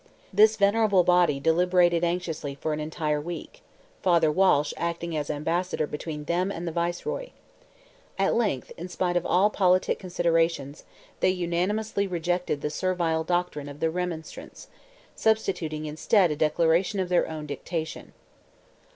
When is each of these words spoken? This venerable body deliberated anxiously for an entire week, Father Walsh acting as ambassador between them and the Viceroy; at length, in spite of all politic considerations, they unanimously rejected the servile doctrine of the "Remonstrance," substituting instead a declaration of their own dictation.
This 0.33 0.55
venerable 0.55 1.03
body 1.03 1.39
deliberated 1.39 2.03
anxiously 2.03 2.55
for 2.55 2.73
an 2.73 2.79
entire 2.79 3.21
week, 3.21 3.61
Father 4.01 4.31
Walsh 4.31 4.73
acting 4.75 5.15
as 5.15 5.29
ambassador 5.29 5.85
between 5.85 6.23
them 6.23 6.51
and 6.51 6.67
the 6.67 6.71
Viceroy; 6.71 7.29
at 8.17 8.33
length, 8.33 8.71
in 8.77 8.89
spite 8.89 9.15
of 9.15 9.27
all 9.27 9.51
politic 9.51 9.99
considerations, 9.99 10.85
they 11.19 11.29
unanimously 11.29 12.07
rejected 12.07 12.61
the 12.61 12.71
servile 12.71 13.23
doctrine 13.23 13.69
of 13.69 13.79
the 13.79 13.91
"Remonstrance," 13.91 14.69
substituting 15.15 15.85
instead 15.85 16.31
a 16.31 16.35
declaration 16.35 16.99
of 16.99 17.09
their 17.09 17.29
own 17.29 17.45
dictation. 17.45 18.13